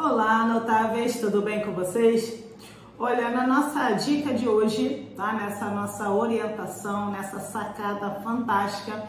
Olá, 0.00 0.44
notáveis, 0.44 1.18
tudo 1.18 1.42
bem 1.42 1.60
com 1.64 1.72
vocês? 1.72 2.44
Olha, 2.96 3.30
na 3.30 3.48
nossa 3.48 3.90
dica 3.94 4.32
de 4.32 4.48
hoje, 4.48 5.12
tá? 5.16 5.32
Nessa 5.32 5.70
nossa 5.70 6.08
orientação, 6.10 7.10
nessa 7.10 7.40
sacada 7.40 8.08
fantástica, 8.22 9.02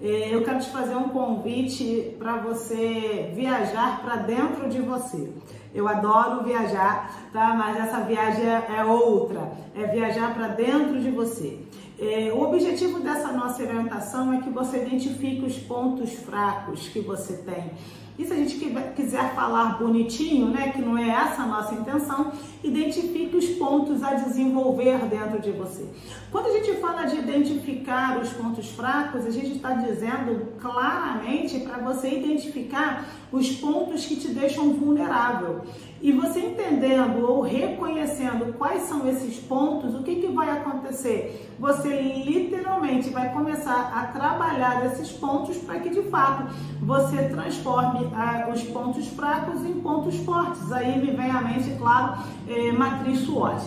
eh, 0.00 0.34
eu 0.34 0.42
quero 0.42 0.58
te 0.58 0.68
fazer 0.70 0.96
um 0.96 1.10
convite 1.10 2.16
para 2.18 2.38
você 2.38 3.30
viajar 3.36 4.02
para 4.02 4.16
dentro 4.16 4.68
de 4.68 4.80
você. 4.80 5.32
Eu 5.72 5.86
adoro 5.86 6.42
viajar, 6.42 7.28
tá? 7.32 7.54
Mas 7.54 7.76
essa 7.76 8.00
viagem 8.00 8.44
é 8.44 8.84
outra, 8.84 9.52
é 9.76 9.86
viajar 9.86 10.34
para 10.34 10.48
dentro 10.48 11.00
de 11.00 11.12
você. 11.12 11.60
Eh, 12.00 12.32
o 12.32 12.42
objetivo 12.42 12.98
dessa 12.98 13.30
nossa 13.30 13.62
orientação 13.62 14.32
é 14.32 14.40
que 14.40 14.50
você 14.50 14.82
identifique 14.82 15.44
os 15.44 15.56
pontos 15.56 16.12
fracos 16.14 16.88
que 16.88 16.98
você 16.98 17.34
tem 17.44 17.70
e 18.18 18.24
se 18.24 18.32
a 18.32 18.36
gente 18.36 18.56
quiser 18.94 19.34
falar 19.34 19.78
bonitinho, 19.78 20.48
né, 20.48 20.70
que 20.70 20.82
não 20.82 20.98
é 20.98 21.08
essa 21.08 21.42
a 21.42 21.46
nossa 21.46 21.74
intenção, 21.74 22.32
identifique 22.62 23.34
os 23.36 23.46
pontos 23.50 24.02
a 24.02 24.14
desenvolver 24.14 24.98
dentro 25.06 25.40
de 25.40 25.50
você. 25.50 25.86
Quando 26.30 26.46
a 26.46 26.52
gente 26.52 26.74
fala 26.74 27.04
de 27.04 27.16
identificar 27.16 28.18
os 28.20 28.30
pontos 28.30 28.68
fracos, 28.70 29.26
a 29.26 29.30
gente 29.30 29.56
está 29.56 29.72
dizendo 29.72 30.52
claramente 30.60 31.60
para 31.60 31.78
você 31.78 32.18
identificar 32.18 33.06
os 33.32 33.50
pontos 33.52 34.04
que 34.04 34.16
te 34.16 34.28
deixam 34.28 34.74
vulnerável. 34.74 35.62
E 36.02 36.10
você 36.10 36.40
entendendo 36.40 37.24
ou 37.30 37.42
reconhecendo 37.42 38.58
quais 38.58 38.82
são 38.82 39.08
esses 39.08 39.36
pontos, 39.36 39.94
o 39.94 40.02
que, 40.02 40.16
que 40.16 40.26
vai 40.32 40.50
acontecer? 40.50 41.48
Você 41.60 41.88
literalmente 42.26 43.08
vai 43.10 43.32
começar 43.32 43.92
a 43.94 44.06
trabalhar 44.06 44.84
esses 44.86 45.12
pontos 45.12 45.58
para 45.58 45.78
que 45.78 45.90
de 45.90 46.02
fato 46.10 46.52
você 46.80 47.28
transforme 47.28 48.10
ah, 48.16 48.48
os 48.52 48.64
pontos 48.64 49.06
fracos 49.10 49.64
em 49.64 49.74
pontos 49.74 50.16
fortes. 50.24 50.72
Aí 50.72 50.98
me 50.98 51.12
vem 51.12 51.30
à 51.30 51.40
mente, 51.40 51.70
claro, 51.78 52.18
eh, 52.48 52.72
matriz 52.72 53.20
SWOT. 53.20 53.62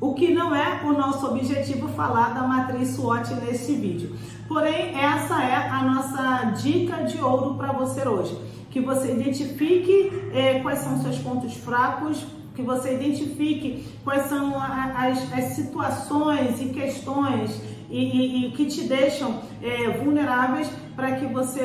O 0.00 0.14
que 0.14 0.32
não 0.32 0.54
é 0.54 0.80
o 0.84 0.92
nosso 0.92 1.26
objetivo 1.26 1.88
falar 1.88 2.32
da 2.32 2.46
matriz 2.46 2.90
SWOT 2.90 3.34
nesse 3.44 3.74
vídeo. 3.74 4.16
Porém, 4.48 4.98
essa 4.98 5.42
é 5.42 5.68
a 5.68 5.82
nossa 5.82 6.27
dica 6.58 7.04
de 7.04 7.20
ouro 7.20 7.54
para 7.54 7.72
você 7.72 8.06
hoje 8.06 8.36
que 8.70 8.80
você 8.80 9.12
identifique 9.12 10.12
é, 10.32 10.60
quais 10.60 10.80
são 10.80 11.00
seus 11.00 11.18
pontos 11.18 11.54
fracos, 11.54 12.24
que 12.54 12.62
você 12.62 12.94
identifique 12.94 13.86
quais 14.04 14.24
são 14.26 14.54
as, 14.60 15.32
as 15.32 15.44
situações 15.54 16.60
e 16.60 16.66
questões 16.66 17.60
e, 17.88 17.98
e, 17.98 18.46
e 18.46 18.50
que 18.52 18.66
te 18.66 18.82
deixam 18.82 19.40
é, 19.62 19.90
vulneráveis 19.98 20.68
para 20.94 21.12
que 21.16 21.26
você 21.26 21.62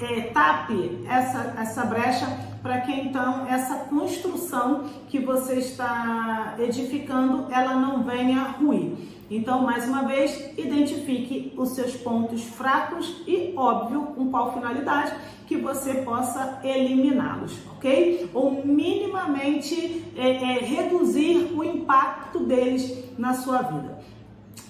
é, 0.00 0.20
tape 0.32 1.04
essa, 1.08 1.54
essa 1.58 1.84
brecha 1.84 2.26
para 2.62 2.80
que 2.80 2.92
então 2.92 3.46
essa 3.46 3.76
construção 3.84 4.84
que 5.08 5.20
você 5.20 5.54
está 5.54 6.56
edificando 6.58 7.46
ela 7.52 7.74
não 7.76 8.02
venha 8.02 8.42
ruir. 8.42 8.96
Então, 9.30 9.62
mais 9.62 9.86
uma 9.86 10.04
vez, 10.04 10.52
identifique 10.56 11.52
os 11.56 11.70
seus 11.70 11.94
pontos 11.94 12.42
fracos 12.44 13.22
e, 13.26 13.52
óbvio, 13.56 14.02
com 14.16 14.30
qual 14.30 14.54
finalidade 14.54 15.12
que 15.46 15.56
você 15.56 15.94
possa 16.02 16.60
eliminá-los, 16.64 17.52
ok? 17.76 18.30
Ou 18.32 18.64
minimamente 18.64 20.04
é, 20.16 20.30
é, 20.30 20.58
reduzir 20.60 21.52
o 21.54 21.62
impacto 21.62 22.40
deles 22.40 23.04
na 23.18 23.34
sua 23.34 23.62
vida. 23.62 23.98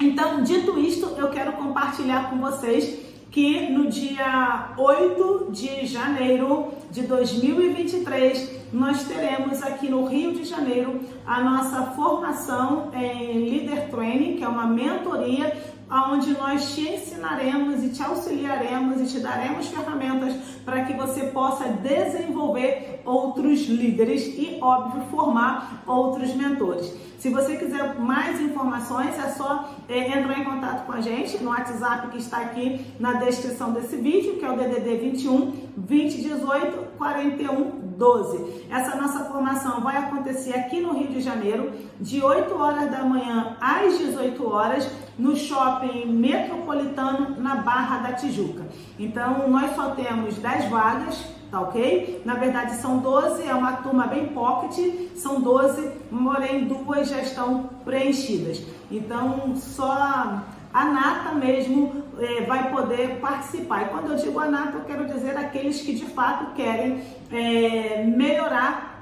Então, 0.01 0.43
dito 0.43 0.79
isto, 0.79 1.07
eu 1.17 1.31
quero 1.31 1.53
compartilhar 1.53 2.31
com 2.31 2.39
vocês 2.39 3.08
que 3.31 3.71
no 3.71 3.89
dia 3.89 4.71
8 4.77 5.49
de 5.51 5.87
janeiro 5.87 6.69
de 6.91 7.03
2023 7.03 8.59
nós 8.73 9.05
teremos 9.05 9.63
aqui 9.63 9.89
no 9.89 10.07
Rio 10.07 10.33
de 10.33 10.45
Janeiro 10.45 11.01
a 11.27 11.43
nossa 11.43 11.83
formação 11.93 12.91
em 12.95 13.51
Leader 13.51 13.91
Training, 13.91 14.37
que 14.37 14.45
é 14.45 14.49
uma 14.49 14.67
mentoria 14.67 15.57
onde 15.91 16.33
nós 16.33 16.75
te 16.75 16.89
ensinaremos 16.89 17.83
e 17.83 17.91
te 17.91 18.03
auxiliaremos 18.03 19.01
e 19.01 19.07
te 19.07 19.21
daremos 19.21 19.69
ferramentas 19.69 20.35
para 20.65 20.85
que 20.85 20.93
você 20.93 21.27
possa 21.27 21.69
desenvolver 21.69 23.01
outros 23.05 23.61
líderes 23.67 24.27
e, 24.27 24.59
óbvio, 24.61 25.03
formar 25.11 25.83
outros 25.87 26.35
mentores. 26.35 26.95
Se 27.19 27.31
você 27.31 27.57
quiser 27.57 27.99
mais 27.99 28.41
informações, 28.41 29.19
é 29.19 29.31
só 29.31 29.77
é, 29.89 30.19
entrar 30.19 30.39
em 30.39 30.45
contato 30.45 30.87
com 30.87 30.93
a 30.93 31.01
gente 31.01 31.43
no 31.43 31.51
WhatsApp 31.51 32.09
que 32.09 32.19
está 32.19 32.39
aqui 32.39 32.87
na 33.01 33.15
descrição 33.15 33.73
desse 33.73 33.97
vídeo, 33.97 34.37
que 34.37 34.45
é 34.45 34.51
o 34.51 34.57
DDD 34.57 34.97
21 34.99 35.53
2018 35.77 36.97
41 36.97 37.78
12. 37.99 38.67
Essa 38.71 38.97
nossa 38.97 39.25
formação 39.25 39.81
vai 39.81 39.97
acontecer 39.97 40.55
aqui 40.55 40.81
no 40.81 40.93
Rio 40.93 41.09
de 41.09 41.21
Janeiro, 41.21 41.73
de 42.01 42.23
8 42.23 42.57
horas 42.57 42.89
da 42.91 43.03
manhã 43.03 43.57
às 43.61 43.99
18 43.99 44.49
horas, 44.49 44.89
no 45.19 45.37
shopping 45.37 46.07
metropolitano 46.07 47.41
na 47.41 47.57
Barra 47.57 47.99
da 47.99 48.13
Tijuca. 48.13 48.63
Então, 48.99 49.49
nós 49.49 49.75
só 49.75 49.91
temos 49.91 50.37
10 50.37 50.71
vagas 50.71 51.39
tá 51.51 51.61
ok? 51.61 52.23
Na 52.25 52.35
verdade 52.35 52.75
são 52.75 52.99
12, 52.99 53.43
é 53.43 53.55
uma 53.55 53.73
turma 53.79 54.07
bem 54.07 54.27
pocket, 54.29 54.77
são 55.17 55.41
12, 55.41 55.93
porém 56.11 56.67
duas 56.67 57.09
já 57.09 57.23
estão 57.23 57.71
preenchidas. 57.85 58.63
Então 58.91 59.57
só 59.57 60.43
a 60.73 60.85
nata 60.85 61.35
mesmo 61.35 62.05
é, 62.19 62.43
vai 62.43 62.71
poder 62.71 63.19
participar. 63.21 63.83
E 63.83 63.89
quando 63.89 64.13
eu 64.13 64.17
digo 64.17 64.39
a 64.39 64.47
nata, 64.47 64.79
eu 64.79 64.85
quero 64.85 65.07
dizer 65.07 65.37
aqueles 65.37 65.81
que 65.81 65.95
de 65.95 66.07
fato 66.07 66.55
querem 66.55 67.03
é, 67.31 68.05
melhorar 68.05 68.99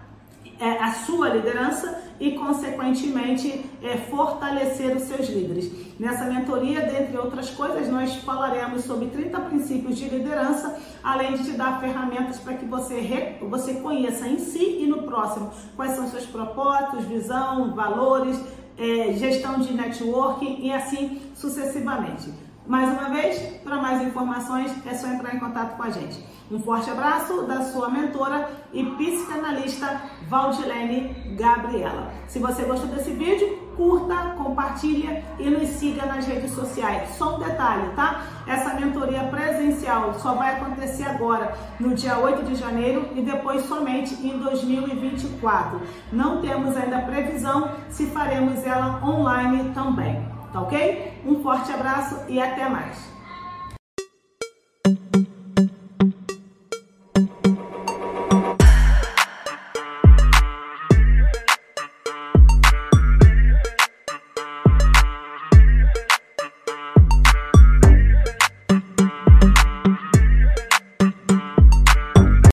é, 0.58 0.78
a 0.82 0.92
sua 0.92 1.28
liderança 1.28 2.02
e, 2.18 2.32
consequentemente, 2.32 3.64
é, 3.82 3.96
fortalecer 3.96 4.96
os 4.96 5.02
seus 5.02 5.28
líderes. 5.28 5.70
Nessa 5.98 6.24
mentoria, 6.24 6.80
dentre 6.80 7.16
outras 7.18 7.50
coisas, 7.50 7.88
nós 7.88 8.14
falaremos 8.16 8.84
sobre 8.84 9.08
30 9.08 9.38
princípios 9.40 9.98
de 9.98 10.08
liderança, 10.08 10.78
além 11.02 11.34
de 11.34 11.44
te 11.44 11.52
dar 11.52 11.80
ferramentas 11.80 12.38
para 12.38 12.54
que 12.54 12.64
você, 12.64 13.38
você 13.42 13.74
conheça 13.74 14.26
em 14.26 14.38
si 14.38 14.78
e 14.80 14.86
no 14.86 15.02
próximo 15.02 15.50
quais 15.74 15.92
são 15.92 16.08
seus 16.08 16.24
propósitos, 16.24 17.04
visão, 17.04 17.74
valores, 17.74 18.40
é, 18.78 19.12
gestão 19.14 19.58
de 19.58 19.72
networking 19.72 20.58
e 20.60 20.72
assim 20.72 21.20
sucessivamente. 21.34 22.32
Mais 22.66 22.90
uma 22.90 23.10
vez, 23.10 23.38
para 23.62 23.76
mais 23.76 24.02
informações 24.02 24.72
é 24.84 24.94
só 24.94 25.06
entrar 25.06 25.34
em 25.34 25.38
contato 25.38 25.76
com 25.76 25.82
a 25.84 25.90
gente. 25.90 26.18
Um 26.50 26.60
forte 26.60 26.90
abraço 26.90 27.42
da 27.42 27.62
sua 27.62 27.88
mentora 27.88 28.48
e 28.72 28.84
psicanalista 28.84 30.02
Valdilene 30.28 31.36
Gabriela. 31.36 32.12
Se 32.28 32.38
você 32.38 32.64
gostou 32.64 32.88
desse 32.88 33.10
vídeo, 33.10 33.65
compartilha 34.56 35.22
e 35.38 35.50
nos 35.50 35.68
siga 35.68 36.06
nas 36.06 36.26
redes 36.26 36.52
sociais. 36.52 37.10
Só 37.16 37.36
um 37.36 37.38
detalhe, 37.38 37.90
tá? 37.94 38.22
Essa 38.46 38.74
mentoria 38.74 39.24
presencial 39.24 40.14
só 40.14 40.34
vai 40.34 40.56
acontecer 40.56 41.04
agora 41.04 41.54
no 41.78 41.94
dia 41.94 42.18
8 42.18 42.44
de 42.44 42.54
janeiro 42.54 43.10
e 43.14 43.20
depois 43.20 43.66
somente 43.66 44.14
em 44.14 44.38
2024. 44.38 45.82
Não 46.10 46.40
temos 46.40 46.74
ainda 46.74 47.02
previsão 47.02 47.72
se 47.90 48.06
faremos 48.06 48.64
ela 48.64 49.04
online 49.04 49.72
também 49.74 50.34
tá 50.52 50.62
ok? 50.62 51.20
Um 51.26 51.42
forte 51.42 51.70
abraço 51.70 52.18
e 52.28 52.40
até 52.40 52.66
mais! 52.66 53.15